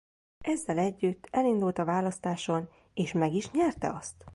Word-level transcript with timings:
Ezzel 0.43 0.77
együtt 0.77 1.27
elindult 1.31 1.77
a 1.77 1.85
választáson 1.85 2.69
és 2.93 3.11
meg 3.13 3.33
is 3.33 3.51
nyerte 3.51 3.91
azt. 3.93 4.25